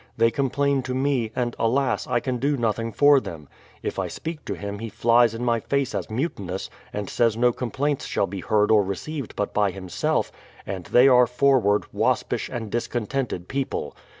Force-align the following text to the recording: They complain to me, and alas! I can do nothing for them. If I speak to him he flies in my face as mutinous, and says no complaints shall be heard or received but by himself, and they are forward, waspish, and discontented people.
They 0.17 0.31
complain 0.31 0.81
to 0.81 0.95
me, 0.95 1.31
and 1.35 1.55
alas! 1.59 2.07
I 2.07 2.19
can 2.19 2.39
do 2.39 2.57
nothing 2.57 2.91
for 2.91 3.19
them. 3.19 3.47
If 3.83 3.99
I 3.99 4.07
speak 4.07 4.43
to 4.45 4.55
him 4.55 4.79
he 4.79 4.89
flies 4.89 5.35
in 5.35 5.45
my 5.45 5.59
face 5.59 5.93
as 5.93 6.09
mutinous, 6.09 6.71
and 6.91 7.07
says 7.07 7.37
no 7.37 7.53
complaints 7.53 8.07
shall 8.07 8.25
be 8.25 8.39
heard 8.41 8.71
or 8.71 8.81
received 8.81 9.35
but 9.35 9.53
by 9.53 9.69
himself, 9.69 10.31
and 10.65 10.85
they 10.85 11.07
are 11.07 11.27
forward, 11.27 11.83
waspish, 11.93 12.49
and 12.49 12.71
discontented 12.71 13.47
people. 13.47 13.95